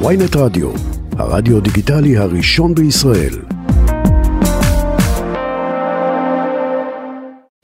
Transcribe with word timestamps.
ויינט 0.00 0.36
רדיו, 0.36 0.70
הרדיו 1.18 1.60
דיגיטלי 1.60 2.16
הראשון 2.16 2.74
בישראל. 2.74 3.34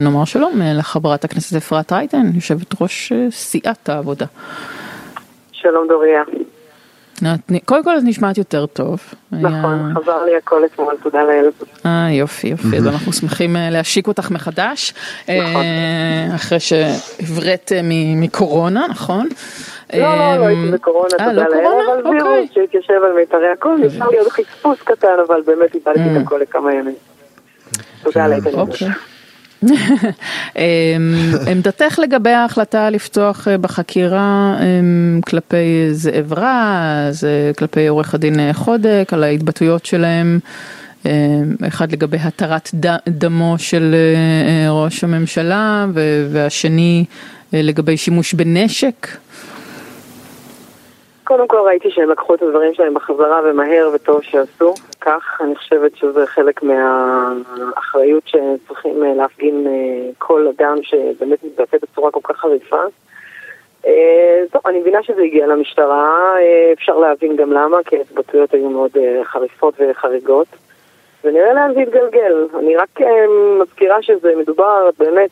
נאמר 0.01 0.25
שלום 0.25 0.61
אה, 0.61 0.73
לחברת 0.73 1.23
הכנסת 1.23 1.55
אפרת 1.55 1.91
רייטן, 1.91 2.31
יושבת 2.35 2.81
ראש 2.81 3.11
אה, 3.11 3.27
סיעת 3.31 3.89
העבודה. 3.89 4.25
שלום 5.51 5.87
דוריה. 5.87 6.21
קודם 7.65 7.83
כל 7.83 7.97
את 7.97 8.03
נשמעת 8.03 8.37
יותר 8.37 8.65
טוב. 8.65 8.99
נכון, 9.31 9.93
חזר 9.95 10.25
לי 10.25 10.37
הכל 10.37 10.65
אתמול, 10.65 10.95
תודה 11.03 11.23
לאל. 11.23 11.49
אה 11.85 12.11
יופי 12.11 12.47
יופי, 12.47 12.77
אז 12.77 12.87
אנחנו 12.87 13.13
שמחים 13.13 13.55
אה, 13.55 13.69
להשיק 13.69 14.07
אותך 14.07 14.31
מחדש. 14.31 14.93
נכון. 15.23 15.65
אחרי 16.35 16.59
שהבראת 16.59 17.71
מקורונה, 18.15 18.85
נכון? 18.89 19.29
לא, 19.93 20.15
לא, 20.15 20.35
לא 20.35 20.45
הייתי 20.45 20.71
בקורונה, 20.71 21.09
תודה 21.09 21.31
לאל, 21.31 21.65
אבל 21.85 22.09
וירוס 22.09 22.49
שהתיישב 22.53 22.93
על 22.93 23.13
מיתרי 23.19 23.47
הכל, 23.47 23.75
נשאר 23.77 24.09
לי 24.09 24.17
עוד 24.17 24.27
חספוס 24.27 24.81
קטן, 24.83 25.17
אבל 25.27 25.41
באמת 25.45 25.75
איבדתי 25.75 25.99
את 25.99 26.21
הכל 26.21 26.39
לכמה 26.41 26.73
ימים. 26.73 26.95
תודה 28.03 28.27
לאל. 28.27 28.39
עמדתך 31.51 31.99
לגבי 32.03 32.29
ההחלטה 32.29 32.89
לפתוח 32.89 33.47
בחקירה 33.61 34.57
כלפי 35.27 35.87
זאב 35.91 36.33
רז, 36.33 37.27
כלפי 37.57 37.87
עורך 37.87 38.13
הדין 38.13 38.53
חודק, 38.53 39.09
על 39.11 39.23
ההתבטאויות 39.23 39.85
שלהם, 39.85 40.39
אחד 41.67 41.91
לגבי 41.91 42.17
התרת 42.17 42.69
דמו 43.07 43.55
של 43.57 43.95
ראש 44.69 45.03
הממשלה 45.03 45.85
והשני 46.31 47.05
לגבי 47.53 47.97
שימוש 47.97 48.33
בנשק? 48.33 49.07
קודם 51.31 51.47
כל 51.47 51.57
ראיתי 51.57 51.91
שהם 51.91 52.09
לקחו 52.09 52.35
את 52.35 52.41
הדברים 52.41 52.73
שלהם 52.73 52.93
בחזרה 52.93 53.41
ומהר 53.43 53.89
וטוב 53.93 54.21
שעשו 54.23 54.73
כך. 55.01 55.41
אני 55.43 55.55
חושבת 55.55 55.95
שזה 55.95 56.25
חלק 56.25 56.63
מהאחריות 56.63 58.23
שצריכים 58.27 59.03
אה, 59.03 59.13
להפגין 59.13 59.67
אה, 59.67 60.09
כל 60.17 60.47
אדם 60.47 60.77
שבאמת 60.83 61.43
מתבטא 61.43 61.77
בצורה 61.81 62.11
כל 62.11 62.19
כך 62.23 62.37
חריפה. 62.37 62.81
אה, 63.85 64.43
טוב, 64.51 64.61
אני 64.67 64.79
מבינה 64.79 65.03
שזה 65.03 65.21
הגיע 65.21 65.47
למשטרה, 65.47 66.33
אפשר 66.73 66.97
להבין 66.97 67.35
גם 67.35 67.53
למה, 67.53 67.77
כי 67.85 67.97
ההתבטאויות 67.97 68.53
היו 68.53 68.69
מאוד 68.69 68.91
חריפות 69.23 69.73
וחריגות. 69.79 70.47
ונראה 71.23 71.53
לאן 71.53 71.73
זה 71.73 71.81
יתגלגל. 71.81 72.47
אני 72.59 72.75
רק 72.75 72.99
מזכירה 73.61 74.01
שזה 74.01 74.33
מדובר 74.37 74.89
באמת, 74.99 75.31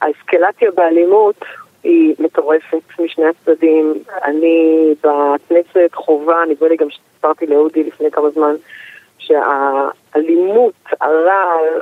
האסקלציה 0.00 0.70
באלימות 0.70 1.44
היא 1.82 2.14
מטורפת 2.18 2.82
משני 2.98 3.24
הצדדים. 3.26 3.94
אני 4.24 4.94
בכנסת 5.00 5.94
חובה, 5.94 6.42
נדמה 6.48 6.68
לי 6.68 6.76
גם 6.76 6.90
שסיפרתי 6.90 7.46
לאודי 7.46 7.84
לפני 7.84 8.10
כמה 8.10 8.30
זמן, 8.30 8.54
שהאלימות, 9.18 10.74
הרעל, 11.00 11.80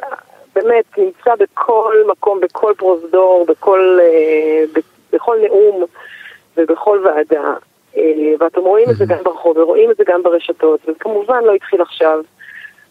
באמת 0.54 0.84
נמצא 0.98 1.34
בכל 1.38 1.94
מקום, 2.06 2.40
בכל 2.40 2.72
פרוזדור, 2.76 3.46
בכל, 3.48 3.98
אה, 4.02 4.80
בכל 5.12 5.36
נאום 5.42 5.84
ובכל 6.56 7.00
ועדה. 7.04 7.54
אה, 7.96 8.02
ואתם 8.40 8.60
רואים 8.60 8.90
את 8.90 8.96
זה 8.96 9.04
גם 9.08 9.18
ברחוב 9.24 9.56
ורואים 9.56 9.90
את 9.90 9.96
זה 9.96 10.04
גם 10.06 10.22
ברשתות, 10.22 10.80
וכמובן 10.88 11.44
לא 11.44 11.54
התחיל 11.54 11.82
עכשיו. 11.82 12.20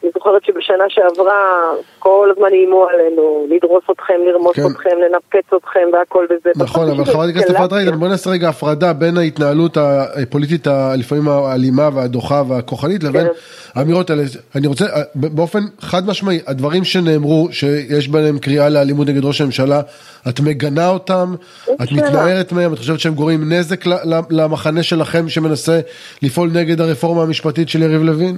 אני 0.04 0.12
זוכרת 0.14 0.44
שבשנה 0.46 0.84
שעברה 0.90 1.74
כל 2.00 2.30
הזמן 2.36 2.48
איימו 2.52 2.86
עלינו, 2.86 3.48
לדרוס 3.50 3.84
אתכם, 3.92 4.14
לרמוס 4.28 4.56
כן. 4.56 4.62
אתכם, 4.72 4.90
לנפץ 4.90 5.54
אתכם 5.58 5.88
והכל 5.94 6.26
וזה. 6.30 6.50
נכון, 6.56 6.90
אבל 6.90 7.06
חברת 7.06 7.30
הכנסת 7.30 7.50
אפרת 7.50 7.74
רייטן, 7.74 8.00
בוא 8.00 8.08
נעשה 8.08 8.30
רגע 8.30 8.50
הפרדה 8.50 8.94
בין 8.94 9.18
ההתנהלות 9.18 9.78
הפוליטית 9.78 10.68
הלפעמים 10.68 11.28
האלימה 11.28 11.90
והדוחה 11.94 12.44
והכוחנית 12.48 13.04
לבין 13.04 13.28
כן. 13.28 13.34
האמירות 13.76 14.10
האלה. 14.10 14.24
אני 14.56 14.68
רוצה, 14.68 14.86
באופן 15.16 15.60
חד 15.80 16.08
משמעי, 16.08 16.40
הדברים 16.48 16.84
שנאמרו, 16.84 17.48
שיש 17.52 18.08
בהם 18.08 18.40
קריאה 18.40 18.70
לאלימות 18.70 19.08
נגד 19.08 19.26
ראש 19.26 19.42
הממשלה, 19.42 19.82
את 20.30 20.40
מגנה 20.40 20.90
אותם, 20.90 21.36
את 21.84 21.92
מתנערת 21.92 22.52
מהם, 22.52 22.74
את 22.74 22.78
חושבת 22.78 23.00
שהם 23.00 23.14
גורמים 23.14 23.54
נזק 23.54 23.86
למחנה 24.30 24.84
שלכם 24.84 25.30
שמנסה 25.30 25.80
לפעול 26.22 26.50
נגד 26.54 26.82
הרפורמה 26.82 27.24
המשפטית 27.24 27.70
של 27.70 27.82
יריב 27.82 28.04
לוין? 28.04 28.38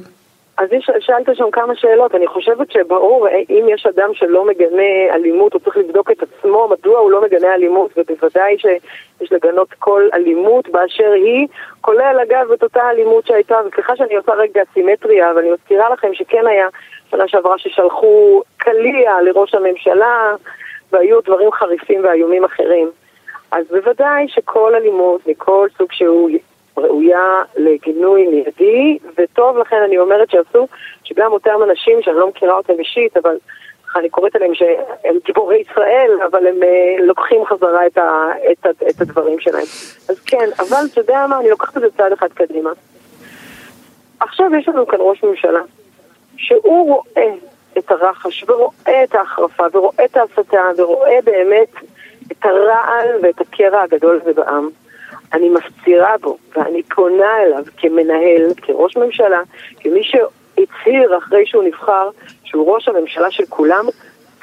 אז 0.57 0.69
שאלת 0.99 1.29
שם 1.33 1.51
כמה 1.51 1.75
שאלות, 1.75 2.15
אני 2.15 2.27
חושבת 2.27 2.71
שברור, 2.71 3.27
אם 3.49 3.65
יש 3.69 3.85
אדם 3.85 4.09
שלא 4.13 4.45
מגנה 4.45 5.13
אלימות, 5.15 5.53
הוא 5.53 5.61
צריך 5.61 5.77
לבדוק 5.77 6.11
את 6.11 6.23
עצמו, 6.23 6.67
מדוע 6.71 6.99
הוא 6.99 7.11
לא 7.11 7.21
מגנה 7.21 7.53
אלימות, 7.53 7.91
ובוודאי 7.97 8.57
שיש 8.57 9.31
לגנות 9.31 9.73
כל 9.79 10.09
אלימות 10.13 10.69
באשר 10.69 11.11
היא, 11.11 11.47
כולל 11.81 12.19
אגב 12.23 12.51
את 12.51 12.63
אותה 12.63 12.89
אלימות 12.89 13.27
שהייתה, 13.27 13.57
וסליחה 13.67 13.95
שאני 13.95 14.15
עושה 14.15 14.33
רגע 14.33 14.61
סימטריה, 14.73 15.31
אבל 15.31 15.39
אני 15.39 15.51
מזכירה 15.51 15.89
לכם 15.89 16.13
שכן 16.13 16.47
היה 16.47 16.67
שנה 17.11 17.27
שעברה 17.27 17.57
ששלחו 17.57 18.41
קליע 18.57 19.21
לראש 19.21 19.55
הממשלה, 19.55 20.35
והיו 20.91 21.21
דברים 21.21 21.51
חריפים 21.51 22.03
ואיומים 22.03 22.43
אחרים. 22.43 22.91
אז 23.51 23.65
בוודאי 23.67 24.27
שכל 24.27 24.75
אלימות, 24.75 25.27
מכל 25.27 25.67
סוג 25.77 25.91
שהוא, 25.91 26.29
ראויה 26.77 27.43
לגינוי 27.57 28.27
מיידי, 28.27 28.97
וטוב 29.17 29.57
לכן 29.57 29.81
אני 29.85 29.97
אומרת 29.97 30.29
שעשו, 30.29 30.67
שגם 31.03 31.31
אותם 31.31 31.63
אנשים 31.69 32.01
שאני 32.01 32.15
לא 32.15 32.27
מכירה 32.27 32.57
אותם 32.57 32.73
אישית, 32.79 33.17
אבל 33.17 33.37
אני 33.95 34.09
קוראת 34.09 34.35
עליהם 34.35 34.55
שהם 34.55 35.15
גיבורי 35.25 35.57
ישראל, 35.57 36.11
אבל 36.31 36.47
הם 36.47 36.55
uh, 36.55 37.01
לוקחים 37.01 37.45
חזרה 37.45 37.87
את, 37.87 37.97
ה, 37.97 38.27
את, 38.51 38.65
ה, 38.65 38.69
את 38.89 39.01
הדברים 39.01 39.39
שלהם. 39.39 39.65
אז 40.09 40.19
כן, 40.25 40.49
אבל 40.59 40.77
אתה 40.91 40.99
יודע 40.99 41.25
מה, 41.29 41.39
אני 41.39 41.49
לוקחת 41.49 41.77
את 41.77 41.81
זה 41.81 41.87
צעד 41.97 42.11
אחד 42.11 42.27
קדימה. 42.33 42.71
עכשיו 44.19 44.55
יש 44.59 44.67
לנו 44.67 44.87
כאן 44.87 44.99
ראש 45.01 45.23
ממשלה, 45.23 45.61
שהוא 46.37 46.87
רואה 46.87 47.33
את 47.77 47.91
הרחש, 47.91 48.45
ורואה 48.47 49.03
את 49.03 49.15
ההחרפה, 49.15 49.63
ורואה 49.73 50.05
את 50.05 50.17
ההסתה, 50.17 50.61
ורואה 50.77 51.19
באמת 51.23 51.71
את 52.31 52.45
הרעל 52.45 53.07
ואת 53.21 53.41
הקרע 53.41 53.81
הגדול 53.81 54.19
הזה 54.21 54.33
בעם. 54.33 54.69
אני 55.33 55.49
מפצירה 55.49 56.17
בו, 56.21 56.37
ואני 56.55 56.83
פונה 56.83 57.43
אליו 57.43 57.63
כמנהל, 57.77 58.53
כראש 58.61 58.97
ממשלה, 58.97 59.41
כמי 59.79 60.03
שהצהיר 60.03 61.17
אחרי 61.17 61.45
שהוא 61.45 61.63
נבחר 61.63 62.09
שהוא 62.43 62.73
ראש 62.73 62.87
הממשלה 62.87 63.31
של 63.31 63.43
כולם, 63.49 63.85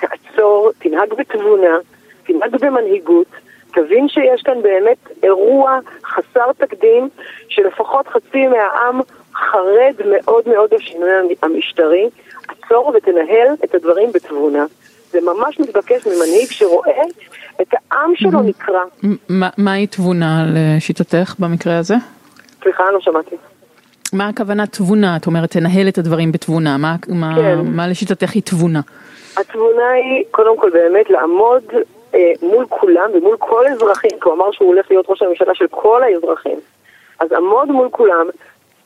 תעצור, 0.01 0.71
תנהג 0.79 1.15
בתבונה, 1.15 1.79
תנהג 2.27 2.57
במנהיגות, 2.61 3.27
תבין 3.75 4.09
שיש 4.09 4.43
כאן 4.43 4.63
באמת 4.63 4.99
אירוע 5.23 5.79
חסר 6.05 6.53
תקדים, 6.59 7.09
שלפחות 7.49 8.09
חצי 8.09 8.47
מהעם 8.47 9.01
חרד 9.35 9.95
מאוד 10.07 10.49
מאוד 10.49 10.75
לשינוי 10.75 11.11
המשטרי, 11.43 12.11
עצור 12.49 12.93
ותנהל 12.95 13.49
את 13.65 13.75
הדברים 13.75 14.13
בתבונה. 14.13 14.65
זה 15.11 15.21
ממש 15.21 15.61
מתבקש 15.61 16.07
ממנהיג 16.07 16.51
שרואה 16.51 17.03
את 17.63 17.75
העם 17.91 18.13
שלו 18.17 18.43
נקרע. 18.43 18.83
מהי 19.59 19.87
תבונה 19.87 20.45
לשיטתך 20.55 21.35
במקרה 21.39 21.79
הזה? 21.79 21.95
סליחה, 22.63 22.91
לא 22.91 23.01
שמעתי. 23.01 23.37
מה 24.13 24.29
הכוונה 24.29 24.67
תבונה? 24.67 25.17
את 25.17 25.27
אומרת, 25.27 25.51
תנהל 25.51 25.89
את 25.89 25.99
הדברים 25.99 26.33
בתבונה. 26.33 26.77
מה, 26.79 26.97
מה, 27.09 27.33
כן. 27.37 27.59
מה 27.65 27.89
לשיטתך 27.89 28.33
היא 28.33 28.43
תבונה? 28.43 28.81
התבונה 29.37 29.89
היא, 29.91 30.25
קודם 30.31 30.59
כל, 30.59 30.71
באמת 30.71 31.11
לעמוד 31.11 31.63
אה, 32.15 32.33
מול 32.43 32.67
כולם 32.69 33.11
ומול 33.15 33.37
כל 33.39 33.67
האזרחים, 33.67 34.11
כי 34.11 34.19
הוא 34.25 34.35
אמר 34.35 34.53
שהוא 34.53 34.69
הולך 34.69 34.87
להיות 34.91 35.07
ראש 35.09 35.23
הממשלה 35.23 35.55
של 35.55 35.67
כל 35.71 36.03
האזרחים. 36.03 36.59
אז 37.21 37.33
עמוד 37.33 37.69
מול 37.69 37.89
כולם, 37.91 38.27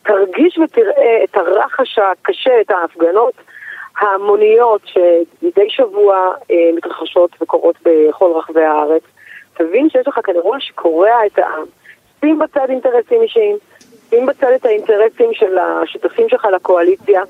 תרגיש 0.02 0.58
ותראה 0.58 1.24
את 1.24 1.36
הרחש 1.36 1.98
הקשה, 1.98 2.60
את 2.60 2.70
ההפגנות 2.70 3.34
ההמוניות 4.00 4.80
שמדי 4.84 5.70
שבוע 5.70 6.32
אה, 6.50 6.56
מתרחשות 6.76 7.30
וקורות 7.42 7.76
בכל 7.82 8.32
רחבי 8.36 8.64
הארץ, 8.64 9.02
תבין 9.54 9.90
שיש 9.90 10.08
לך 10.08 10.20
כאן 10.24 10.34
אירוע 10.34 10.56
שקורע 10.60 11.26
את 11.26 11.38
העם. 11.38 11.64
שים 12.20 12.38
בצד 12.38 12.66
אינטרסים 12.68 13.22
אישיים, 13.22 13.56
שים 14.10 14.26
בצד 14.26 14.52
את 14.54 14.66
האינטרסים 14.66 15.30
של 15.32 15.58
השותפים 15.58 16.28
שלך 16.28 16.44
לקואליציה, 16.54 17.22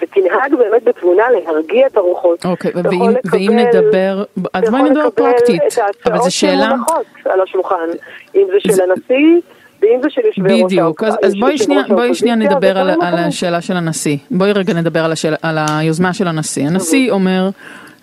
ותנהג 0.00 0.54
באמת 0.54 0.84
בתבונה 0.84 1.30
להרגיע 1.30 1.86
את 1.86 1.96
הרוחות. 1.96 2.44
אוקיי, 2.44 2.70
ואם, 2.74 3.10
ואם 3.32 3.58
נדבר, 3.58 4.24
אז 4.52 4.70
בואי 4.70 4.82
נדבר 4.82 5.10
פרקטית, 5.10 5.62
אבל 6.06 6.18
זו 6.18 6.36
שאלה... 6.36 6.66
אתה 6.66 6.74
יכול 6.74 6.96
לקבל 6.96 7.22
את 7.22 7.26
ההצעות 7.26 7.30
שמונחות 7.30 7.32
על 7.34 7.40
השולחן, 7.40 7.88
אם 8.34 8.46
זה 8.52 8.60
של 8.60 8.82
הנשיא... 8.82 9.40
ואם 9.82 9.98
זה 10.02 10.10
של 10.10 10.20
יושבי 10.26 10.62
ראש 10.62 10.72
בדיוק, 10.72 11.04
אז, 11.04 11.14
אז 11.22 11.34
בואי 11.40 11.58
שנייה, 11.58 11.82
בואי 11.88 12.14
שנייה 12.14 12.36
נדבר 12.36 12.78
על, 12.78 12.90
על 12.90 13.14
השאלה 13.14 13.60
של 13.60 13.76
הנשיא. 13.76 14.16
בואי 14.30 14.52
רגע 14.52 14.74
נדבר 14.74 15.04
על, 15.04 15.12
השאל, 15.12 15.34
על 15.42 15.58
היוזמה 15.68 16.12
של 16.12 16.28
הנשיא. 16.28 16.66
הנשיא 16.66 17.10
אומר, 17.10 17.50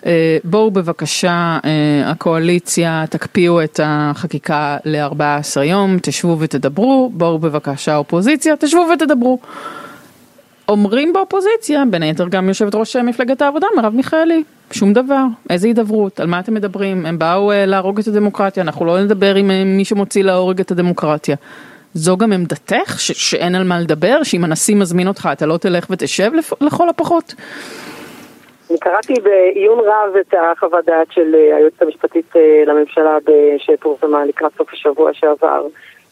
אה, 0.06 0.38
בואו 0.44 0.70
בבקשה, 0.70 1.58
אה, 1.64 2.10
הקואליציה, 2.10 3.04
תקפיאו 3.10 3.62
את 3.62 3.80
החקיקה 3.82 4.76
ל-14 4.84 5.60
יום, 5.62 5.96
תשבו 6.02 6.36
ותדברו, 6.38 7.10
בואו 7.14 7.38
בבקשה, 7.38 7.94
האופוזיציה, 7.94 8.56
תשבו 8.56 8.86
ותדברו. 8.94 9.38
אומרים 10.68 11.12
באופוזיציה, 11.12 11.82
בין 11.90 12.02
היתר 12.02 12.28
גם 12.28 12.48
יושבת 12.48 12.74
ראש 12.74 12.96
מפלגת 12.96 13.42
העבודה, 13.42 13.66
מרב 13.76 13.94
מיכאלי, 13.94 14.42
שום 14.72 14.92
דבר, 14.92 15.24
איזה 15.50 15.66
הידברות, 15.66 16.20
על 16.20 16.26
מה 16.26 16.40
אתם 16.40 16.54
מדברים, 16.54 17.06
הם 17.06 17.18
באו 17.18 17.52
uh, 17.52 17.54
להרוג 17.66 17.98
את 17.98 18.06
הדמוקרטיה, 18.06 18.62
אנחנו 18.62 18.84
לא 18.84 19.00
נדבר 19.00 19.34
עם 19.34 19.50
uh, 19.50 19.52
מי 19.66 19.84
שמוציא 19.84 20.24
להורג 20.24 20.60
את 20.60 20.70
הדמוקרטיה. 20.70 21.36
זו 21.94 22.16
גם 22.16 22.32
עמדתך, 22.32 22.94
ש- 23.00 23.30
שאין 23.30 23.54
על 23.54 23.64
מה 23.64 23.80
לדבר, 23.80 24.22
שאם 24.22 24.44
הנשיא 24.44 24.76
מזמין 24.76 25.08
אותך 25.08 25.28
אתה 25.32 25.46
לא 25.46 25.56
תלך 25.56 25.86
ותשב 25.90 26.30
לפ- 26.34 26.62
לכל 26.62 26.88
הפחות? 26.88 27.34
אני 28.70 28.78
קראתי 28.78 29.14
בעיון 29.22 29.78
רב 29.78 30.16
את 30.20 30.34
החוות 30.52 30.84
דעת 30.84 31.12
של 31.12 31.34
אה, 31.34 31.56
היועצת 31.56 31.82
המשפטית 31.82 32.36
אה, 32.36 32.62
לממשלה 32.66 33.16
שפורסמה 33.58 34.24
לקראת 34.24 34.52
סוף 34.58 34.68
השבוע 34.72 35.10
שעבר. 35.14 35.62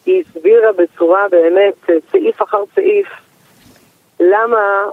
היא 0.07 0.23
הסבירה 0.29 0.73
בצורה 0.79 1.27
באמת, 1.31 1.91
אה, 1.91 1.95
סעיף 2.13 2.43
אחר 2.43 2.63
סעיף, 2.75 3.07
למה 4.21 4.85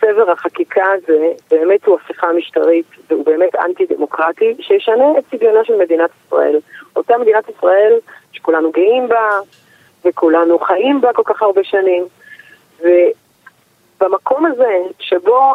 סבר 0.00 0.30
החקיקה 0.30 0.84
הזה 0.92 1.32
באמת 1.50 1.86
הוא 1.86 1.98
הפיכה 2.04 2.32
משטרית 2.32 2.86
והוא 3.10 3.24
באמת 3.24 3.54
אנטי 3.54 3.86
דמוקרטי 3.86 4.54
שישנה 4.60 5.18
את 5.18 5.24
צביונה 5.30 5.64
של 5.64 5.76
מדינת 5.76 6.10
ישראל. 6.26 6.58
אותה 6.96 7.18
מדינת 7.18 7.48
ישראל 7.48 7.98
שכולנו 8.32 8.70
גאים 8.70 9.08
בה 9.08 9.28
וכולנו 10.04 10.58
חיים 10.58 11.00
בה 11.00 11.12
כל 11.12 11.22
כך 11.24 11.42
הרבה 11.42 11.64
שנים. 11.64 12.04
ובמקום 12.80 14.46
הזה 14.46 14.76
שבו 14.98 15.54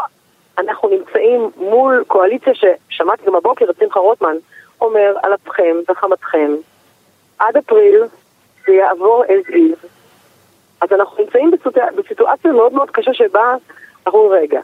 אנחנו 0.58 0.90
נמצאים 0.90 1.52
מול 1.58 2.04
קואליציה 2.08 2.54
ששמעתי 2.54 3.26
גם 3.26 3.36
הבוקר 3.36 3.66
את 3.70 3.76
שמחה 3.80 4.00
רוטמן 4.00 4.36
אומר 4.82 5.16
על 5.24 5.34
אפכם 5.34 5.76
וחמתכם. 5.90 6.52
עד 7.40 7.58
אפריל 7.58 8.04
זה 8.68 8.74
יעבור 8.74 9.24
as 9.24 9.50
is 9.50 9.97
אז 10.82 10.92
אנחנו 10.92 11.24
נמצאים 11.24 11.52
בסיטואציה 11.96 12.52
מאוד 12.52 12.74
מאוד 12.74 12.92
קשה 12.92 13.14
שבה 13.14 13.56
אנחנו 14.06 14.30
רגע 14.30 14.62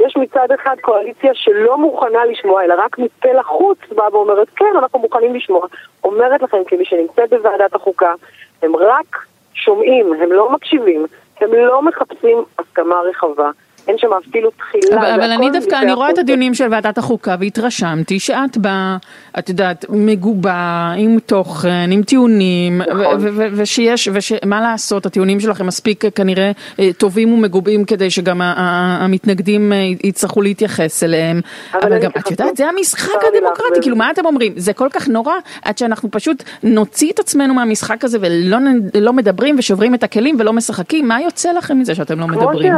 יש 0.00 0.16
מצד 0.16 0.52
אחד 0.54 0.76
קואליציה 0.80 1.30
שלא 1.34 1.78
מוכנה 1.78 2.24
לשמוע, 2.24 2.64
אלא 2.64 2.74
רק 2.78 2.98
מפה 2.98 3.32
לחוץ 3.32 3.78
באה 3.94 4.14
ואומרת, 4.14 4.48
כן, 4.56 4.76
אנחנו 4.78 4.98
מוכנים 4.98 5.34
לשמוע. 5.34 5.66
אומרת 6.04 6.42
לכם, 6.42 6.56
כמי 6.66 6.84
שנמצאת 6.84 7.30
בוועדת 7.30 7.74
החוקה, 7.74 8.14
הם 8.62 8.76
רק 8.76 9.26
שומעים, 9.54 10.12
הם 10.12 10.32
לא 10.32 10.50
מקשיבים, 10.52 11.06
הם 11.40 11.54
לא 11.54 11.82
מחפשים 11.82 12.38
הסכמה 12.58 13.00
רחבה. 13.00 13.50
אין 13.88 13.98
שם 13.98 14.08
אפילו 14.28 14.50
תחילה. 14.50 15.00
אבל, 15.00 15.10
אבל 15.10 15.30
אני 15.30 15.50
דווקא, 15.50 15.74
אני 15.74 15.92
רואה 15.92 16.10
את 16.10 16.18
הדיונים 16.18 16.54
של 16.54 16.66
ועדת 16.70 16.98
החוקה 16.98 17.36
והתרשמתי 17.40 18.18
שאת 18.18 18.56
באה, 18.56 18.96
את 19.38 19.48
יודעת, 19.48 19.84
מגובה, 19.88 20.92
עם 20.96 21.18
תוכן, 21.26 21.90
עם 21.90 22.02
טיעונים, 22.02 22.82
נכון. 22.82 23.26
ושיש, 23.56 24.08
ומה 24.44 24.60
לעשות, 24.60 25.06
הטיעונים 25.06 25.40
שלכם 25.40 25.66
מספיק 25.66 26.04
כנראה 26.14 26.52
אה, 26.78 26.90
טובים 26.98 27.32
ומגובים 27.32 27.84
כדי 27.84 28.10
שגם 28.10 28.40
המתנגדים 28.42 29.72
אה, 29.72 29.78
יצטרכו 30.04 30.42
להתייחס 30.42 31.02
אליהם. 31.02 31.40
אבל, 31.72 31.82
אבל 31.82 31.98
גם, 31.98 32.10
את 32.18 32.30
יודעת, 32.30 32.56
זה 32.56 32.66
המשחק 32.66 33.24
הדמוקרטי, 33.28 33.80
כאילו 33.82 33.96
מה 33.96 34.10
אתם 34.10 34.26
אומרים? 34.26 34.52
זה 34.56 34.72
כל 34.72 34.88
כך 34.92 35.08
נורא, 35.08 35.34
עד 35.62 35.78
שאנחנו 35.78 36.10
פשוט 36.10 36.42
נוציא 36.62 37.12
את 37.12 37.18
עצמנו 37.18 37.54
מהמשחק 37.54 38.04
הזה 38.04 38.18
ולא 38.20 38.58
לא 39.00 39.12
מדברים 39.12 39.56
ושוברים 39.58 39.94
את 39.94 40.02
הכלים 40.02 40.36
ולא 40.38 40.52
משחקים, 40.52 41.08
מה 41.08 41.20
יוצא 41.20 41.52
לכם 41.52 41.78
מזה 41.78 41.94
שאתם 41.94 42.20
לא 42.20 42.26
מדברים? 42.26 42.72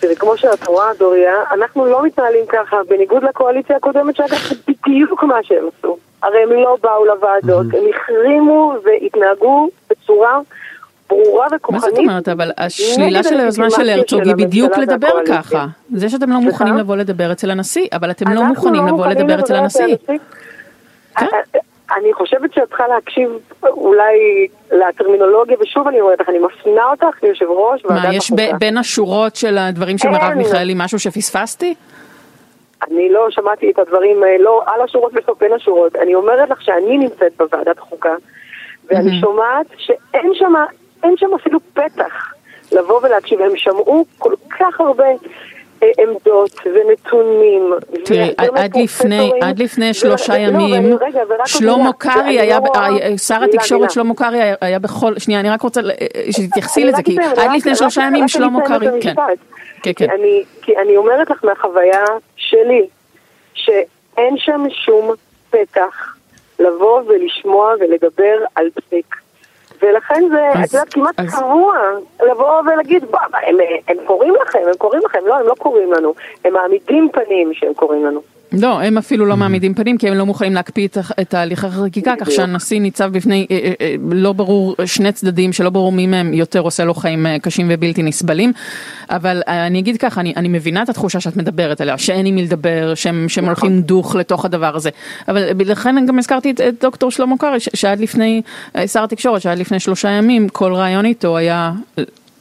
תראי, 0.00 0.16
כמו 0.16 0.36
שאת 0.36 0.66
רואה, 0.66 0.94
דוריה, 0.98 1.34
אנחנו 1.50 1.86
לא 1.86 2.02
מתנהלים 2.02 2.46
ככה, 2.48 2.76
בניגוד 2.88 3.24
לקואליציה 3.24 3.76
הקודמת 3.76 4.16
שאגב, 4.16 4.38
בדיוק 4.68 5.24
מה 5.24 5.38
שהם 5.42 5.64
עשו. 5.78 5.96
הרי 6.22 6.42
הם 6.42 6.52
לא 6.52 6.76
באו 6.82 7.04
לוועדות, 7.04 7.66
הם 7.74 7.84
החרימו 7.94 8.74
והתנהגו 8.84 9.68
בצורה 9.90 10.38
ברורה 11.08 11.46
וכוחנית. 11.56 11.82
מה 11.82 11.90
זאת 11.90 11.98
אומרת? 11.98 12.28
אבל 12.28 12.50
השלילה 12.58 13.22
של 13.22 13.40
היוזמה 13.40 13.70
של 13.70 13.88
הרצוג 13.88 14.26
היא 14.26 14.34
בדיוק 14.34 14.78
לדבר 14.78 15.12
ככה. 15.28 15.66
זה 15.94 16.08
שאתם 16.08 16.30
לא 16.30 16.40
מוכנים 16.40 16.76
לבוא 16.76 16.96
לדבר 16.96 17.32
אצל 17.32 17.50
הנשיא, 17.50 17.86
אבל 17.92 18.10
אתם 18.10 18.32
לא 18.32 18.42
מוכנים 18.44 18.86
לבוא 18.86 19.06
לדבר 19.06 19.40
אצל 19.40 19.54
הנשיא. 19.54 19.96
אני 21.98 22.12
חושבת 22.12 22.52
שאת 22.52 22.68
צריכה 22.68 22.88
להקשיב 22.88 23.30
אולי 23.62 24.48
לטרמינולוגיה, 24.72 25.56
ושוב 25.60 25.88
אני 25.88 26.00
אומרת 26.00 26.20
לך, 26.20 26.28
אני 26.28 26.38
מפנה 26.38 26.90
אותך 26.90 27.22
ליושב 27.22 27.46
ראש 27.50 27.84
ועדת 27.84 27.96
החוקה. 27.96 28.08
מה, 28.08 28.14
יש 28.14 28.30
ב- 28.30 28.58
בין 28.58 28.78
השורות 28.78 29.36
של 29.36 29.58
הדברים 29.58 29.98
של 29.98 30.08
מרב 30.08 30.32
מיכאלי 30.36 30.74
משהו 30.76 30.98
שפספסתי? 30.98 31.74
אני 32.90 33.08
לא 33.12 33.26
שמעתי 33.30 33.70
את 33.70 33.78
הדברים, 33.78 34.24
אה, 34.24 34.36
לא 34.38 34.62
על 34.66 34.80
השורות 34.82 35.12
ולא 35.12 35.34
בין 35.40 35.52
השורות. 35.52 35.96
אני 35.96 36.14
אומרת 36.14 36.50
לך 36.50 36.62
שאני 36.62 36.98
נמצאת 36.98 37.32
בוועדת 37.36 37.78
החוקה, 37.78 38.14
ואני 38.90 39.10
mm-hmm. 39.10 39.20
שומעת 39.20 39.66
שאין 39.76 40.30
שם, 40.34 40.54
אין 41.02 41.16
שם 41.16 41.34
אפילו 41.34 41.58
פתח 41.72 42.34
לבוא 42.72 43.00
ולהקשיב. 43.02 43.40
הם 43.40 43.56
שמעו 43.56 44.04
כל 44.18 44.32
כך 44.50 44.80
הרבה 44.80 45.04
עמדות 45.98 46.60
ונתונים. 46.64 47.72
תראי, 48.04 48.34
עד 48.36 48.76
לפני, 48.76 49.30
עד 49.42 49.58
לפני 49.62 49.94
שלושה 49.94 50.38
ימים, 50.38 50.98
שלמה 51.46 51.92
קרעי 51.92 52.40
היה, 52.40 52.58
שר 53.16 53.42
התקשורת 53.44 53.90
שלמה 53.90 54.14
קרעי 54.14 54.40
היה 54.60 54.78
בכל, 54.78 55.18
שנייה, 55.18 55.40
אני 55.40 55.50
רק 55.50 55.62
רוצה 55.62 55.80
שתתייחסי 56.30 56.84
לזה, 56.84 57.02
כי 57.02 57.16
עד 57.36 57.50
לפני 57.56 57.76
שלושה 57.76 58.02
ימים 58.02 58.28
שלמה 58.28 58.60
קרעי, 58.66 59.00
כן. 59.00 59.14
כן, 59.82 59.92
כן. 59.96 60.06
כי 60.62 60.76
אני 60.76 60.96
אומרת 60.96 61.30
לך 61.30 61.44
מהחוויה 61.44 62.04
שלי, 62.36 62.86
שאין 63.54 64.34
שם 64.36 64.64
שום 64.70 65.14
פתח 65.50 66.14
לבוא 66.58 67.02
ולשמוע 67.06 67.74
ולדבר 67.80 68.38
על 68.54 68.70
פסיק. 68.74 69.16
ולכן 69.82 70.22
זה, 70.30 70.50
את 70.64 70.72
יודעת, 70.72 70.94
כמעט 70.94 71.20
קבוע 71.20 71.76
לבוא 72.26 72.60
ולהגיד, 72.60 73.04
הם, 73.32 73.56
הם 73.88 73.96
קוראים 74.04 74.34
לכם, 74.42 74.58
הם 74.66 74.74
קוראים 74.78 75.02
לכם, 75.04 75.18
לא, 75.26 75.34
הם 75.34 75.46
לא 75.46 75.54
קוראים 75.54 75.92
לנו, 75.92 76.14
הם 76.44 76.52
מעמידים 76.52 77.08
פנים 77.12 77.54
שהם 77.54 77.74
קוראים 77.74 78.04
לנו. 78.06 78.20
לא, 78.52 78.80
הם 78.80 78.98
אפילו 78.98 79.26
לא 79.26 79.36
מעמידים 79.36 79.74
פנים 79.74 79.98
כי 79.98 80.08
הם 80.08 80.14
לא 80.14 80.26
מוכנים 80.26 80.54
להקפיא 80.54 80.88
את 81.20 81.28
תהליך 81.28 81.64
החקיקה, 81.64 82.14
כך 82.20 82.30
שהנשיא 82.30 82.80
ניצב 82.80 83.12
בפני 83.12 83.46
אה, 83.50 83.58
אה, 83.62 83.72
אה, 83.80 83.94
לא 84.12 84.32
ברור 84.32 84.76
שני 84.84 85.12
צדדים 85.12 85.52
שלא 85.52 85.70
ברור 85.70 85.92
מי 85.92 86.06
מהם 86.06 86.34
יותר 86.34 86.60
עושה 86.60 86.84
לו 86.84 86.94
חיים 86.94 87.26
קשים 87.42 87.66
ובלתי 87.70 88.02
נסבלים. 88.02 88.52
אבל 89.10 89.42
אני 89.46 89.78
אגיד 89.78 89.96
ככה, 89.96 90.20
אני, 90.20 90.32
אני 90.36 90.48
מבינה 90.48 90.82
את 90.82 90.88
התחושה 90.88 91.20
שאת 91.20 91.36
מדברת 91.36 91.80
עליה, 91.80 91.98
שאין 91.98 92.26
עם 92.26 92.34
מי 92.34 92.42
לדבר, 92.42 92.92
שהם, 92.94 93.28
שהם 93.28 93.44
נכון. 93.44 93.68
הולכים 93.68 93.82
דוך 93.82 94.14
לתוך 94.16 94.44
הדבר 94.44 94.76
הזה. 94.76 94.90
אבל 95.28 95.50
לכן 95.66 96.06
גם 96.06 96.18
הזכרתי 96.18 96.50
את, 96.50 96.60
את 96.60 96.74
דוקטור 96.80 97.10
שלמה 97.10 97.38
קרעי, 97.38 97.60
שעד 97.60 98.00
לפני, 98.00 98.42
שר 98.86 99.04
התקשורת, 99.04 99.42
שעד 99.42 99.58
לפני 99.58 99.80
שלושה 99.80 100.10
ימים, 100.10 100.48
כל 100.48 100.74
רעיון 100.74 101.04
איתו 101.04 101.36
היה 101.36 101.72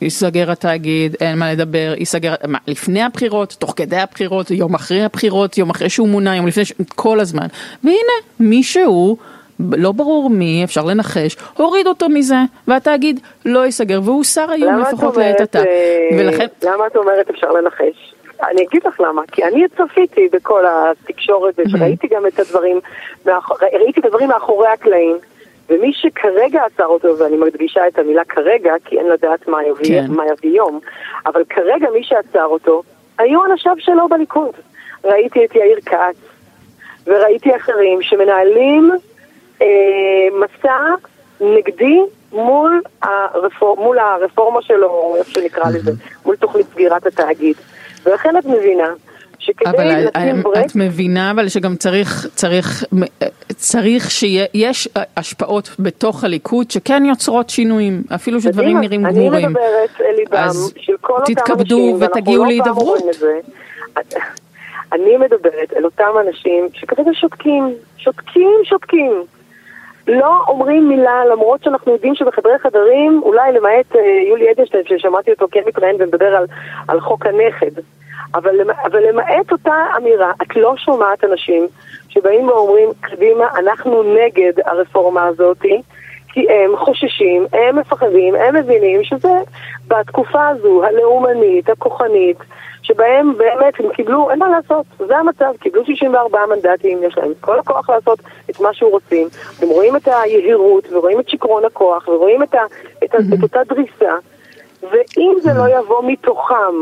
ייסגר 0.01 0.51
התאגיד, 0.51 1.15
אין 1.21 1.39
מה 1.39 1.51
לדבר, 1.51 1.93
ייסגר, 1.97 2.33
מה, 2.47 2.57
לפני 2.67 3.01
הבחירות, 3.01 3.55
תוך 3.59 3.73
כדי 3.75 3.97
הבחירות, 3.97 4.51
יום 4.51 4.75
אחרי 4.75 5.03
הבחירות, 5.03 5.57
יום 5.57 5.69
אחרי 5.69 5.89
שהוא 5.89 6.07
מונה, 6.07 6.35
יום 6.35 6.47
לפני, 6.47 6.63
כל 6.95 7.19
הזמן. 7.19 7.47
והנה, 7.83 8.17
מישהו, 8.39 9.17
לא 9.59 9.91
ברור 9.91 10.29
מי, 10.29 10.63
אפשר 10.63 10.85
לנחש, 10.85 11.37
הוריד 11.57 11.87
אותו 11.87 12.09
מזה, 12.09 12.35
והתאגיד 12.67 13.19
לא 13.45 13.65
ייסגר, 13.65 13.99
והוא 14.03 14.23
שר 14.23 14.51
היום 14.51 14.79
לפחות 14.79 15.17
לעת 15.17 15.41
עתה. 15.41 15.59
אה, 15.59 16.09
ולכן... 16.19 16.45
למה 16.63 16.87
את 16.87 16.95
אומרת 16.95 17.29
אפשר 17.29 17.51
לנחש? 17.51 18.13
אני 18.43 18.65
אגיד 18.69 18.81
לך 18.85 18.99
למה, 18.99 19.21
כי 19.31 19.43
אני 19.43 19.63
צפיתי 19.77 20.27
בכל 20.33 20.63
התקשורת, 20.67 21.59
וראיתי 21.73 22.07
גם 22.07 22.27
את 22.27 22.39
הדברים, 22.39 22.79
ראיתי 23.73 23.99
את 23.99 24.05
הדברים 24.05 24.29
מאחורי 24.29 24.67
הקלעים. 24.67 25.17
ומי 25.69 25.93
שכרגע 25.93 26.65
עצר 26.65 26.85
אותו, 26.85 27.17
ואני 27.17 27.37
מדגישה 27.37 27.87
את 27.87 27.99
המילה 27.99 28.25
כרגע, 28.25 28.73
כי 28.85 28.99
אין 28.99 29.07
לדעת 29.07 29.47
מה 29.47 29.63
יביא, 29.63 30.01
כן. 30.01 30.05
מה 30.09 30.23
יביא 30.25 30.57
יום, 30.57 30.79
אבל 31.25 31.43
כרגע 31.49 31.89
מי 31.89 32.03
שעצר 32.03 32.45
אותו, 32.45 32.83
היו 33.19 33.45
אנשיו 33.45 33.75
שלו 33.79 34.07
בליכוד. 34.07 34.53
ראיתי 35.03 35.45
את 35.45 35.55
יאיר 35.55 35.79
כץ, 35.85 36.17
וראיתי 37.07 37.55
אחרים 37.55 38.01
שמנהלים 38.01 38.91
אה, 39.61 39.67
מסע 40.33 40.79
נגדי 41.41 42.01
מול, 42.31 42.81
הרפור, 43.01 43.77
מול 43.77 43.99
הרפורמה 43.99 44.61
שלו, 44.61 45.15
איך 45.17 45.27
שנקרא 45.27 45.69
לזה, 45.69 45.91
מול 46.25 46.35
תוכנית 46.35 46.65
סגירת 46.73 47.05
התאגיד. 47.05 47.55
ולכן 48.03 48.37
את 48.37 48.45
מבינה 48.45 48.93
אבל 49.65 50.07
את 50.65 50.75
מבינה 50.75 51.31
אבל 51.31 51.49
שגם 51.49 51.75
צריך, 51.75 52.27
צריך, 52.35 52.83
צריך 53.55 54.11
שיש 54.11 54.89
השפעות 55.17 55.69
בתוך 55.79 56.23
הליכוד 56.23 56.71
שכן 56.71 57.05
יוצרות 57.05 57.49
שינויים, 57.49 58.03
אפילו 58.15 58.41
שדברים 58.41 58.79
נראים 58.81 59.03
גמורים. 59.03 59.33
אני 59.33 59.47
מדברת 59.47 60.01
אל 60.01 60.15
ליבם 60.15 60.49
של 60.77 60.93
כל 61.01 61.13
אותם 61.13 61.21
אנשים, 61.21 61.35
תתכבדו 61.35 61.97
ותגיעו 61.99 62.43
לא 62.43 62.49
להידברות. 62.49 63.03
אני 64.93 65.17
מדברת 65.17 65.73
אל 65.77 65.85
אותם 65.85 66.13
אנשים 66.27 66.69
שכרגע 66.73 67.11
שותקים, 67.13 67.73
שותקים, 67.97 68.51
שותקים. 68.63 69.23
לא 70.07 70.43
אומרים 70.47 70.89
מילה, 70.89 71.25
למרות 71.25 71.63
שאנחנו 71.63 71.91
יודעים 71.91 72.15
שבחדרי 72.15 72.59
חדרים, 72.59 73.21
אולי 73.23 73.51
למעט 73.51 73.91
uh, 73.91 73.97
יולי 74.29 74.51
אדלשטיין, 74.51 74.83
ששמעתי 74.85 75.31
אותו 75.31 75.47
כן 75.51 75.61
מתראיין 75.65 75.95
ומדבר 75.99 76.35
על, 76.35 76.45
על 76.87 76.99
חוק 76.99 77.25
הנכד, 77.25 77.81
אבל, 78.35 78.71
אבל 78.83 79.09
למעט 79.09 79.51
אותה 79.51 79.75
אמירה, 79.97 80.31
את 80.41 80.55
לא 80.55 80.73
שומעת 80.77 81.23
אנשים 81.23 81.67
שבאים 82.09 82.47
ואומרים, 82.49 82.89
קדימה, 83.01 83.45
אנחנו 83.57 84.03
נגד 84.03 84.53
הרפורמה 84.65 85.25
הזאת, 85.25 85.57
כי 86.37 86.45
הם 86.49 86.77
חוששים, 86.77 87.47
הם 87.53 87.79
מפחדים, 87.79 88.35
הם 88.35 88.55
מבינים 88.55 89.03
שזה 89.03 89.33
בתקופה 89.87 90.47
הזו, 90.47 90.83
הלאומנית, 90.83 91.69
הכוחנית, 91.69 92.37
שבהם 92.81 93.37
באמת 93.37 93.79
הם 93.79 93.89
קיבלו, 93.93 94.31
אין 94.31 94.39
מה 94.39 94.49
לעשות, 94.49 94.85
זה 95.07 95.17
המצב, 95.17 95.53
קיבלו 95.59 95.85
64 95.85 96.39
מנדטים, 96.45 97.03
יש 97.03 97.17
להם 97.17 97.31
כל 97.41 97.59
הכוח 97.59 97.89
לעשות 97.89 98.19
את 98.49 98.59
מה 98.59 98.73
שהוא 98.73 98.91
רוצים, 98.91 99.27
הם 99.61 99.69
רואים 99.69 99.95
את 99.95 100.07
היהירות 100.07 100.87
ורואים 100.91 101.19
את 101.19 101.29
שיכרון 101.29 101.65
הכוח 101.65 102.07
ורואים 102.07 102.43
את, 102.43 102.53
ה, 102.53 102.61
את, 103.03 103.15
ה, 103.15 103.17
את 103.17 103.43
אותה 103.43 103.59
דריסה, 103.63 104.15
ואם 104.91 105.33
זה 105.41 105.51
לא 105.53 105.79
יבוא 105.79 106.03
מתוכם, 106.03 106.73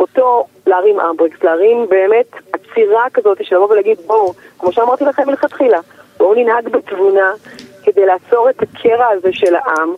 אותו 0.00 0.46
להרים 0.66 1.00
אמברקס, 1.00 1.42
להרים 1.42 1.86
באמת 1.88 2.36
עצירה 2.52 3.04
כזאת 3.14 3.38
של 3.44 3.56
לבוא 3.56 3.70
ולהגיד 3.70 3.98
בואו, 4.06 4.32
כמו 4.58 4.72
שאמרתי 4.72 5.04
לכם 5.04 5.22
מלכתחילה, 5.26 5.78
בואו 6.18 6.34
ננהג 6.34 6.68
בתבונה 6.68 7.32
כדי 7.84 8.06
לעצור 8.06 8.50
את 8.50 8.62
הקרע 8.62 9.06
הזה 9.08 9.28
של 9.32 9.54
העם. 9.54 9.94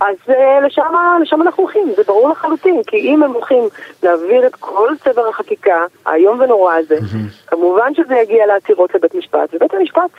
אז 0.00 0.16
uh, 0.26 0.66
לשם, 0.66 0.92
לשם 1.22 1.42
אנחנו 1.42 1.62
הולכים, 1.62 1.92
זה 1.96 2.02
ברור 2.06 2.28
לחלוטין, 2.28 2.82
כי 2.86 2.96
אם 2.96 3.22
הם 3.22 3.32
הולכים 3.32 3.64
להעביר 4.02 4.46
את 4.46 4.54
כל 4.54 4.88
צבר 5.04 5.28
החקיקה 5.28 5.84
האיום 6.06 6.40
ונורא 6.40 6.74
הזה, 6.74 6.96
mm-hmm. 6.96 7.46
כמובן 7.46 7.94
שזה 7.94 8.14
יגיע 8.16 8.46
לעתירות 8.46 8.94
לבית 8.94 9.14
משפט, 9.14 9.54
ובית 9.54 9.74
המשפט, 9.74 10.10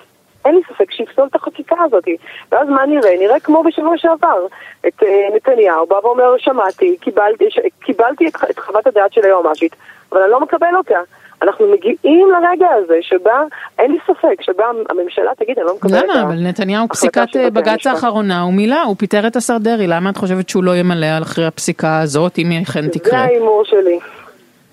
אין 0.45 0.55
לי 0.55 0.61
ספק 0.69 0.91
שיפסול 0.91 1.27
את 1.27 1.35
החקיקה 1.35 1.75
הזאת. 1.83 2.03
ואז 2.51 2.69
מה 2.69 2.85
נראה? 2.85 3.17
נראה 3.19 3.39
כמו 3.39 3.63
בשבוע 3.63 3.97
שעבר, 3.97 4.45
את 4.87 5.03
uh, 5.03 5.35
נתניהו 5.35 5.87
בא 5.87 5.95
ואומר, 6.03 6.37
שמעתי, 6.37 6.97
קיבלתי, 7.01 7.45
ש... 7.49 7.59
קיבלתי 7.79 8.27
את, 8.27 8.35
את 8.49 8.59
חוות 8.59 8.87
הדעת 8.87 9.13
של 9.13 9.21
היועמ"שית, 9.23 9.75
אבל 10.11 10.21
אני 10.21 10.31
לא 10.31 10.39
מקבל 10.39 10.75
אותה. 10.75 10.99
אנחנו 11.41 11.67
מגיעים 11.71 12.29
לרגע 12.31 12.67
הזה 12.77 12.97
שבה, 13.01 13.43
אין 13.79 13.91
לי 13.91 13.97
ספק, 14.03 14.41
שבה 14.41 14.65
הממשלה 14.89 15.31
תגיד, 15.37 15.59
אני 15.59 15.67
לא 15.67 15.75
מקבלת 15.75 16.03
את 16.03 16.09
למה? 16.09 16.21
אבל 16.21 16.35
נתניהו, 16.47 16.87
פסיקת 16.89 17.27
אה, 17.35 17.49
בג"ץ 17.49 17.87
האחרונה 17.87 18.41
הוא 18.41 18.53
מילה, 18.53 18.81
הוא 18.81 18.95
פיטר 18.99 19.27
את 19.27 19.35
השר 19.35 19.57
דרעי, 19.57 19.87
למה 19.87 20.09
את 20.09 20.17
חושבת 20.17 20.49
שהוא 20.49 20.63
לא 20.63 20.75
ימלא 20.75 21.07
אחרי 21.21 21.45
הפסיקה 21.45 21.99
הזאת, 21.99 22.39
אם 22.39 22.49
היא 22.49 22.63
אכן 22.63 22.87
תקרה? 22.87 23.11
זה 23.11 23.17
ההימור 23.17 23.63
שלי. 23.65 23.99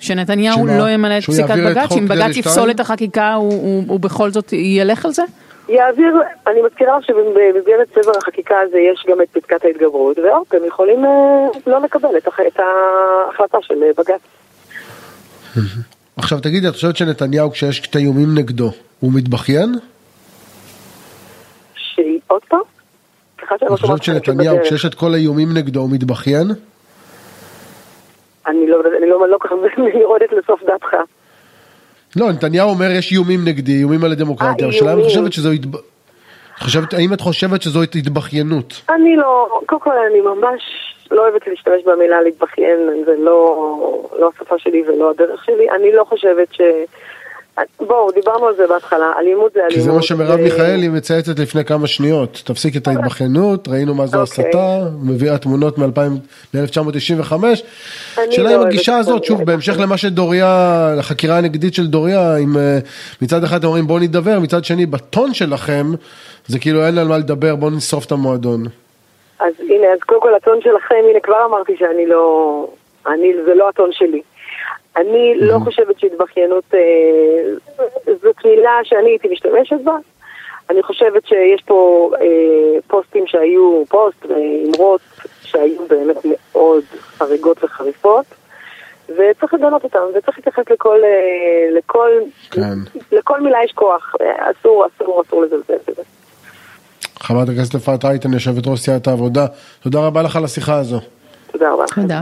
שנתניהו 0.01 0.67
לא 0.67 0.91
ימלא 0.91 1.19
את 1.19 1.23
פסיקת 1.23 1.55
בג"ץ, 1.67 1.95
שאם 1.95 2.09
בג"ץ 2.09 2.37
יפסול 2.37 2.71
את 2.71 2.81
החקיקה, 2.81 3.35
הוא 3.35 4.01
בכל 4.01 4.31
זאת 4.31 4.53
ילך 4.53 5.05
על 5.05 5.13
זה? 5.13 5.23
יעביר, 5.69 6.15
אני 6.47 6.63
מזכירה 6.63 7.03
שבמסגרת 7.03 7.89
צבר 7.95 8.13
החקיקה 8.19 8.61
הזה 8.61 8.79
יש 8.79 9.05
גם 9.09 9.21
את 9.21 9.29
פסקת 9.29 9.65
ההתגברות, 9.65 10.19
ועוד, 10.19 10.47
הם 10.53 10.65
יכולים 10.65 11.05
אה, 11.05 11.47
לא 11.67 11.81
לקבל 11.81 12.17
את 12.17 12.29
ההחלטה 12.61 13.59
של 13.63 13.83
אה, 13.83 13.91
בג"ץ. 13.97 14.21
עכשיו 16.19 16.41
תגידי, 16.41 16.69
את 16.69 16.75
חושבת 16.75 16.97
שנתניהו 16.97 17.51
כשיש 17.51 17.89
את 17.91 17.97
האיומים 17.97 18.35
נגדו, 18.35 18.71
הוא 19.01 19.13
מתבכיין? 19.15 19.75
שעוד 21.75 22.43
פעם? 22.49 22.61
את 23.55 23.81
חושבת 23.81 24.03
שנתניהו 24.03 24.57
כשיש 24.65 24.87
את 24.87 24.95
כל 24.95 25.15
האיומים 25.15 25.49
נגדו 25.55 25.81
הוא 25.81 25.91
מתבכיין? 25.91 26.47
אני 28.47 28.67
לא 28.67 29.37
כל 29.41 29.49
כך 29.49 29.79
יורדת 30.01 30.33
לסוף 30.33 30.63
דעתך. 30.63 30.97
לא, 32.17 32.33
נתניהו 32.33 32.71
אומר 32.71 32.91
יש 32.91 33.13
איומים 33.13 33.41
נגדי, 33.45 33.73
איומים 33.73 34.05
על 34.05 34.13
הדמוקרטיה, 34.13 34.67
אה, 34.67 34.71
השאלה 34.71 34.93
אם 34.93 34.99
את 34.99 35.05
חושבת 35.05 35.33
שזו... 35.33 35.51
האם 36.93 37.13
את 37.13 37.21
חושבת 37.21 37.63
שזו 37.63 37.83
התבכיינות? 37.83 38.83
אני 38.91 39.17
לא, 39.17 39.61
קודם 39.67 39.81
כל 39.81 39.95
אני 40.11 40.21
ממש 40.21 40.63
לא 41.11 41.23
אוהבת 41.23 41.47
להשתמש 41.47 41.83
במילה 41.85 42.21
להתבכיין, 42.21 43.05
זה 43.07 43.15
לא, 43.19 44.09
לא 44.19 44.31
השפה 44.35 44.59
שלי 44.59 44.83
ולא 44.88 45.11
הדרך 45.11 45.45
שלי. 45.45 45.71
אני 45.71 45.93
לא 45.93 46.05
חושבת 46.05 46.49
ש... 46.53 46.61
בואו, 47.81 48.11
דיברנו 48.11 48.47
על 48.47 48.55
זה 48.57 48.67
בהתחלה, 48.67 49.12
אלימות 49.19 49.53
זה 49.53 49.61
אלימות. 49.61 49.75
כי 49.75 49.81
זה 49.81 49.93
מה 49.93 50.03
שמרב 50.03 50.41
מיכאלי 50.41 50.88
מצייצת 50.88 51.38
לפני 51.38 51.65
כמה 51.65 51.87
שניות. 51.87 52.43
תפסיק 52.45 52.77
את 52.77 52.88
ההתבכיינות, 52.88 53.69
ראינו 53.69 53.95
מה 53.95 54.07
זו 54.07 54.21
אוקיי. 54.21 54.45
הסתה, 54.45 54.79
מביאה 55.03 55.38
תמונות 55.38 55.79
מ-1995. 55.79 57.33
שאלה 58.31 58.55
אם 58.55 58.61
הגישה 58.61 58.97
הזאת, 58.97 59.25
שוב, 59.25 59.45
בהמשך 59.45 59.75
למה 59.79 59.97
שדוריה, 59.97 60.95
לחקירה 60.99 61.38
הנגדית 61.38 61.75
של 61.75 61.87
דוריה, 61.87 62.37
אם 62.37 62.57
אה, 62.57 62.79
מצד 63.23 63.45
אחד 63.45 63.57
אתם 63.57 63.67
אומרים 63.67 63.87
בואו 63.87 63.99
נדבר, 63.99 64.41
מצד 64.41 64.65
שני 64.65 64.87
בטון 64.87 65.35
שלכם, 65.35 65.87
זה 66.47 66.59
כאילו 66.59 66.87
אין 66.87 66.99
על 66.99 67.09
מה 67.09 67.19
לדבר, 67.19 67.57
בואו 67.57 67.71
נשרוף 67.71 68.07
את 68.07 68.12
המועדון. 68.12 68.62
אז 69.38 69.54
הנה, 69.61 69.87
אז 69.87 69.99
קודם 70.07 70.21
כל 70.21 70.35
הטון 70.35 70.61
שלכם, 70.61 71.04
הנה 71.11 71.21
כבר 71.21 71.45
אמרתי 71.45 71.76
שאני 71.76 72.07
לא, 72.07 72.66
אני, 73.07 73.33
זה 73.45 73.54
לא 73.54 73.68
הטון 73.68 73.92
שלי. 73.92 74.23
אני 74.97 75.35
לא 75.40 75.57
mm-hmm. 75.57 75.64
חושבת 75.64 76.00
שהתבכיינות 76.00 76.64
אה, 76.75 76.80
זאת 78.23 78.37
מילה 78.45 78.78
שאני 78.85 79.11
הייתי 79.11 79.28
משתמשת 79.28 79.80
בה. 79.85 79.97
אני 80.71 80.83
חושבת 80.83 81.26
שיש 81.26 81.62
פה 81.62 82.11
אה, 82.21 82.80
פוסטים 82.87 83.26
שהיו, 83.26 83.83
פוסט 83.88 84.26
ואמרות 84.26 85.00
שהיו 85.42 85.87
באמת 85.88 86.16
מאוד 86.25 86.85
חריגות 86.92 87.64
וחריפות, 87.64 88.25
וצריך 89.09 89.54
לגנות 89.54 89.85
אותם, 89.85 89.99
וצריך 90.14 90.38
להתייחס 90.38 90.71
לכל, 90.71 91.04
אה, 91.04 91.68
לכל, 91.78 92.11
כן. 92.50 92.99
לכל 93.12 93.40
מילה 93.40 93.59
יש 93.64 93.73
כוח, 93.73 94.14
אסור, 94.38 94.87
אסור, 94.87 95.23
אסור 95.23 95.42
לזלזל 95.42 95.76
בזה. 95.88 96.02
חברת 97.21 97.49
הכנסת 97.49 97.75
אפרת 97.75 98.05
רייטן, 98.05 98.33
יושבת 98.33 98.67
ראש 98.67 98.81
סיעת 98.81 99.07
העבודה, 99.07 99.47
תודה 99.81 100.01
רבה 100.01 100.23
לך 100.23 100.37
על 100.37 100.45
השיחה 100.45 100.75
הזו. 100.75 101.01
תודה 101.53 101.73
רבה. 101.73 101.85
תודה. 101.95 102.21